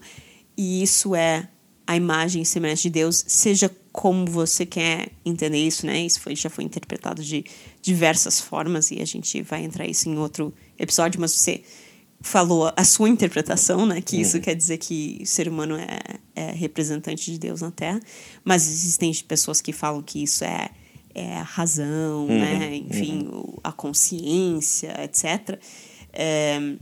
[0.56, 1.50] e isso é
[1.86, 6.00] a imagem e semelhança de Deus, seja como você quer entender isso, né?
[6.00, 7.43] Isso foi, já foi interpretado de
[7.82, 11.63] diversas formas e a gente vai entrar isso em outro episódio, mas você
[12.21, 14.01] falou a sua interpretação, né?
[14.01, 14.43] Que isso uhum.
[14.43, 15.99] quer dizer que o ser humano é,
[16.36, 17.99] é, representante de Deus na Terra.
[18.43, 20.69] Mas existem pessoas que falam que isso é,
[21.13, 22.39] é a razão, uhum.
[22.39, 22.75] né?
[22.78, 23.54] Enfim, uhum.
[23.63, 25.60] a consciência, etc.
[26.12, 26.75] É,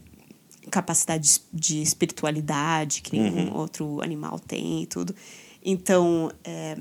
[0.71, 3.57] capacidade de espiritualidade que nenhum uhum.
[3.57, 5.13] outro animal tem e tudo.
[5.63, 6.77] Então, é,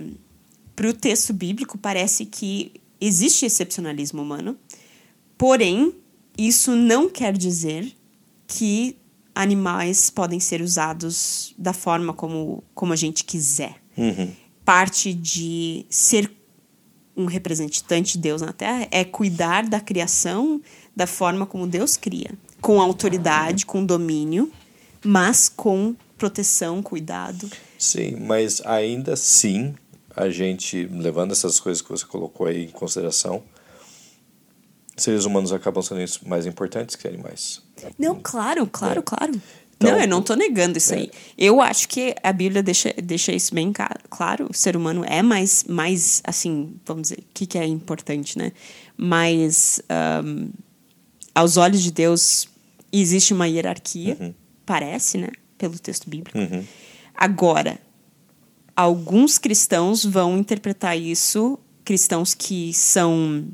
[0.74, 4.56] para o texto bíblico, parece que existe excepcionalismo humano,
[5.36, 5.94] porém,
[6.38, 7.92] isso não quer dizer
[8.52, 8.98] que
[9.34, 13.76] animais podem ser usados da forma como, como a gente quiser.
[13.96, 14.30] Uhum.
[14.62, 16.30] Parte de ser
[17.16, 20.60] um representante de Deus na Terra é cuidar da criação
[20.94, 24.52] da forma como Deus cria, com autoridade, com domínio,
[25.02, 27.50] mas com proteção, cuidado.
[27.78, 29.74] Sim, mas ainda assim,
[30.14, 33.42] a gente, levando essas coisas que você colocou aí em consideração,
[34.96, 37.62] seres humanos acabam sendo mais importantes que animais.
[37.98, 39.02] Não, claro, claro, é.
[39.02, 39.32] claro.
[39.76, 40.98] Então, não, eu não estou negando isso é.
[40.98, 41.10] aí.
[41.36, 43.72] Eu acho que a Bíblia deixa, deixa isso bem
[44.08, 44.46] claro.
[44.50, 48.52] O ser humano é mais, mais assim, vamos dizer, o que, que é importante, né?
[48.96, 49.80] Mas,
[50.24, 50.50] um,
[51.34, 52.48] aos olhos de Deus,
[52.92, 54.34] existe uma hierarquia, uhum.
[54.64, 55.28] parece, né?
[55.58, 56.38] Pelo texto bíblico.
[56.38, 56.64] Uhum.
[57.14, 57.78] Agora,
[58.76, 63.48] alguns cristãos vão interpretar isso, cristãos que são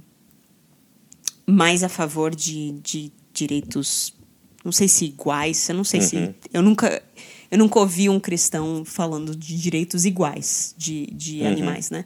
[1.47, 4.15] mais a favor de, de direitos,
[4.65, 6.07] não sei se iguais, eu não sei uhum.
[6.07, 6.35] se.
[6.53, 7.03] Eu nunca,
[7.51, 11.49] eu nunca ouvi um cristão falando de direitos iguais de, de uhum.
[11.49, 12.05] animais, né?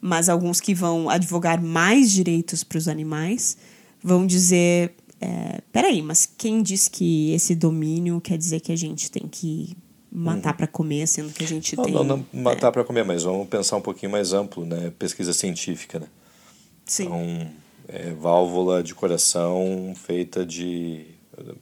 [0.00, 3.56] Mas alguns que vão advogar mais direitos para os animais
[4.02, 9.10] vão dizer: é, peraí, mas quem diz que esse domínio quer dizer que a gente
[9.10, 9.76] tem que
[10.10, 10.56] matar uhum.
[10.56, 11.94] para comer, sendo que a gente não, tem.
[11.94, 12.70] Não, não matar é.
[12.72, 14.92] para comer, mas vamos pensar um pouquinho mais amplo, né?
[14.98, 16.06] Pesquisa científica, né?
[16.84, 17.04] Sim.
[17.04, 17.50] Então,
[17.88, 21.06] é, válvula de coração feita de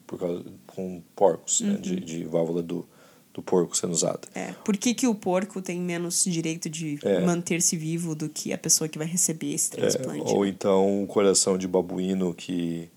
[0.07, 1.73] por causa, com porcos, uhum.
[1.73, 2.01] né, de, uhum.
[2.01, 2.87] de válvula do,
[3.33, 4.21] do porco sendo usada.
[4.35, 7.21] É, por que, que o porco tem menos direito de é.
[7.21, 10.31] manter-se vivo do que a pessoa que vai receber esse é, transplante?
[10.31, 12.89] É, ou então o coração de babuíno que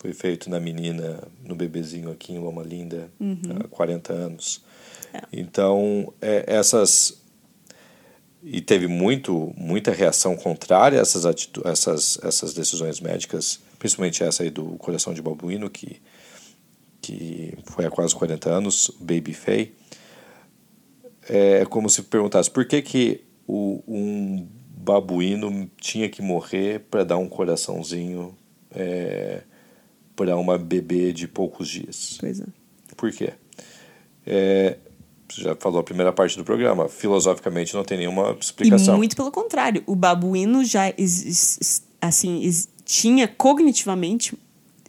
[0.00, 3.38] foi feito na menina, no bebezinho aqui em Loma Linda, uhum.
[3.62, 4.62] há 40 anos.
[5.12, 5.20] É.
[5.32, 7.20] Então, é, essas.
[8.42, 14.42] E teve muito, muita reação contrária a essas, atitu essas, essas decisões médicas, principalmente essa
[14.42, 16.00] aí do coração de babuíno, que,
[17.00, 19.74] que foi há quase 40 anos, Baby Faye.
[21.28, 27.18] É como se perguntasse por que, que o, um babuíno tinha que morrer para dar
[27.18, 28.34] um coraçãozinho
[28.74, 29.42] é,
[30.16, 32.16] para uma bebê de poucos dias.
[32.18, 32.46] Pois é.
[32.96, 33.32] Por quê?
[34.26, 34.78] É,
[35.28, 36.88] você já falou a primeira parte do programa.
[36.88, 38.94] Filosoficamente não tem nenhuma explicação.
[38.94, 39.82] E muito pelo contrário.
[39.86, 40.92] O babuíno já
[42.00, 42.50] assim,
[42.84, 44.36] tinha cognitivamente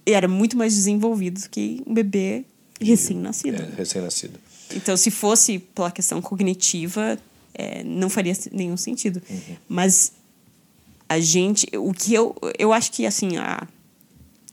[0.05, 2.45] era muito mais desenvolvido que um bebê
[2.79, 3.61] recém-nascido.
[3.61, 4.39] É, recém-nascido.
[4.75, 7.17] Então, se fosse pela questão cognitiva,
[7.53, 9.21] é, não faria nenhum sentido.
[9.29, 9.55] Uhum.
[9.67, 10.13] Mas
[11.07, 13.67] a gente, o que eu, eu acho que assim, a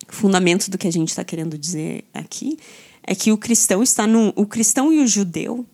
[0.09, 2.59] fundamento do que a gente está querendo dizer aqui
[3.03, 5.65] é que o cristão está no, o cristão e o judeu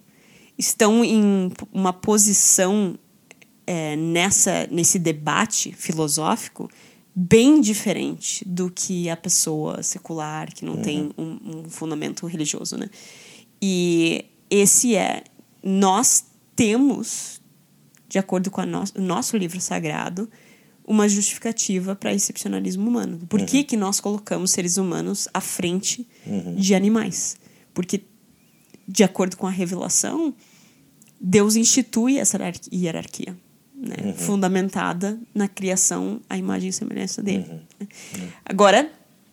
[0.58, 2.98] estão em uma posição
[3.66, 6.70] é, nessa nesse debate filosófico
[7.14, 10.82] bem diferente do que a pessoa secular que não uhum.
[10.82, 12.90] tem um, um, fundamento religioso, né?
[13.62, 15.22] E esse é
[15.62, 16.24] nós
[16.56, 17.40] temos,
[18.08, 20.28] de acordo com no, o nosso livro sagrado,
[20.86, 23.18] uma justificativa para excepcionalismo humano.
[23.28, 23.46] Por uhum.
[23.46, 26.56] que, que nós colocamos seres humanos à frente uhum.
[26.56, 27.36] de animais?
[27.72, 28.02] Porque,
[28.86, 30.34] de acordo com a revelação,
[31.18, 32.38] Deus institui essa
[32.70, 33.36] hierarquia,
[33.84, 33.96] né?
[34.02, 34.14] uhum.
[34.14, 37.46] fundamentada na criação à imagem e semelhança dele.
[37.48, 37.60] Uhum.
[37.80, 38.28] Uhum.
[38.44, 38.90] Agora,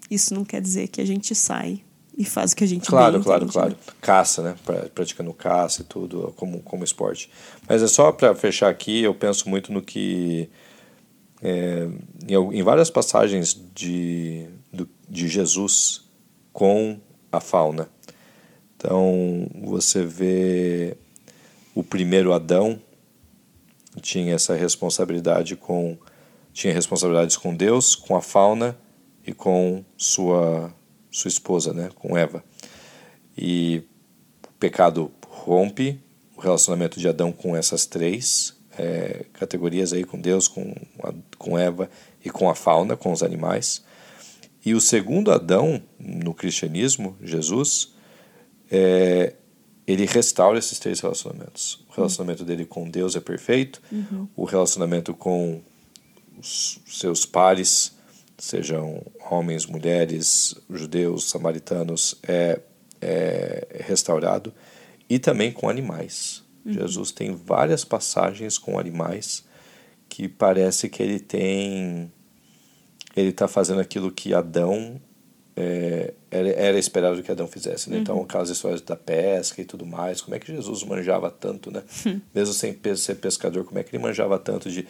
[0.09, 1.81] isso não quer dizer que a gente sai
[2.17, 3.69] e faz o que a gente Claro, bem claro, claro.
[3.71, 3.75] né?
[4.01, 4.55] Caça, né?
[4.65, 7.29] Pra, praticando caça e tudo como, como esporte.
[7.67, 10.49] Mas é só para fechar aqui, eu penso muito no que.
[11.41, 11.87] É,
[12.27, 14.47] em, várias passagens de,
[15.09, 16.03] de Jesus
[16.53, 16.99] com
[17.31, 17.89] a fauna.
[18.77, 20.97] Então, você vê
[21.73, 22.79] o primeiro Adão
[23.99, 25.97] tinha essa responsabilidade com
[26.53, 28.77] tinha responsabilidades com Deus, com a fauna
[29.25, 30.73] e com sua
[31.09, 32.43] sua esposa, né, com Eva.
[33.37, 33.83] E
[34.47, 35.99] o pecado rompe
[36.37, 40.73] o relacionamento de Adão com essas três é, categorias aí, com Deus, com,
[41.37, 41.89] com Eva
[42.23, 43.83] e com a fauna, com os animais.
[44.65, 47.93] E o segundo Adão, no cristianismo, Jesus,
[48.71, 49.33] é,
[49.91, 51.83] ele restaura esses três relacionamentos.
[51.89, 54.27] O relacionamento dele com Deus é perfeito, uhum.
[54.35, 55.61] o relacionamento com
[56.37, 57.93] os seus pares
[58.37, 62.59] sejam homens, mulheres, judeus, samaritanos, é,
[62.99, 64.51] é restaurado,
[65.07, 66.43] e também com animais.
[66.65, 66.73] Uhum.
[66.73, 69.45] Jesus tem várias passagens com animais
[70.09, 72.11] que parece que ele tem.
[73.15, 74.99] Ele está fazendo aquilo que Adão
[75.55, 77.89] é, era, era esperado que Adão fizesse.
[77.89, 77.97] Né?
[77.97, 78.21] Então, uhum.
[78.21, 81.83] Então, aquelas histórias da pesca e tudo mais, como é que Jesus manjava tanto, né?
[82.33, 84.87] Mesmo sem ser pescador, como é que ele manjava tanto de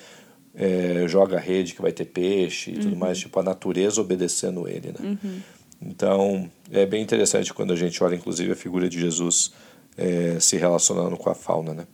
[0.54, 3.00] é, joga rede que vai ter peixe e tudo uhum.
[3.00, 5.18] mais, tipo a natureza obedecendo ele, né?
[5.24, 5.40] Uhum.
[5.82, 9.54] Então é bem interessante quando a gente olha, inclusive, a figura de Jesus
[9.98, 11.88] é, se relacionando com a fauna, né?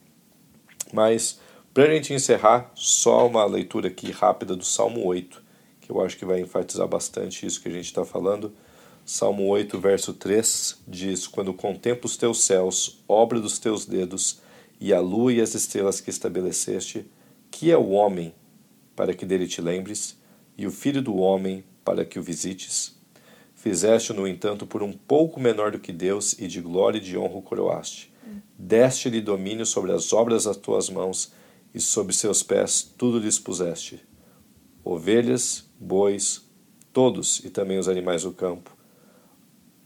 [0.91, 1.39] Mas
[1.73, 5.43] para a gente encerrar, só uma leitura aqui rápida do Salmo 8,
[5.87, 8.51] que eu acho que vai enfatizar bastante isso que a gente está falando.
[9.05, 14.41] Salmo 8, verso 3 diz: Quando contemplo os teus céus, obra dos teus dedos,
[14.81, 17.09] e a lua e as estrelas que estabeleceste,
[17.49, 18.35] que é o homem
[18.97, 20.17] para que dele te lembres,
[20.57, 22.97] e o filho do homem, para que o visites.
[23.55, 27.17] Fizeste, no entanto, por um pouco menor do que Deus, e de glória e de
[27.17, 28.11] honra o coroaste.
[28.57, 31.31] Deste-lhe domínio sobre as obras das tuas mãos,
[31.73, 34.03] e sob seus pés tudo lhes puseste:
[34.91, 36.45] ovelhas, bois,
[36.93, 38.75] todos, e também os animais do campo,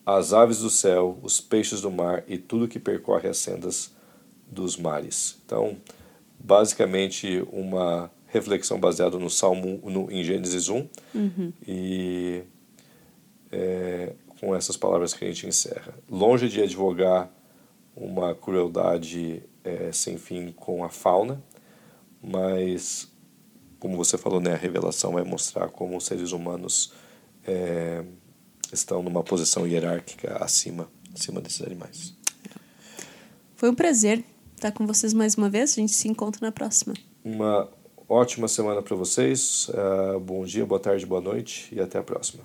[0.05, 3.93] as aves do céu, os peixes do mar e tudo que percorre as sendas
[4.47, 5.39] dos mares.
[5.45, 5.77] Então,
[6.39, 10.89] basicamente, uma reflexão baseada no Salmo, no, em Gênesis 1.
[11.13, 11.53] Uhum.
[11.67, 12.43] E
[13.51, 15.93] é, com essas palavras que a gente encerra.
[16.09, 17.31] Longe de advogar
[17.95, 21.43] uma crueldade é, sem fim com a fauna,
[22.23, 23.10] mas,
[23.81, 26.93] como você falou, né, a revelação vai mostrar como os seres humanos
[27.43, 28.03] é,
[28.71, 32.15] estão numa posição hierárquica acima, acima desses animais.
[33.55, 34.23] Foi um prazer
[34.55, 35.71] estar com vocês mais uma vez.
[35.71, 36.93] A gente se encontra na próxima.
[37.25, 37.67] Uma
[38.07, 39.67] ótima semana para vocês.
[39.69, 42.43] Uh, bom dia, boa tarde, boa noite e até a próxima.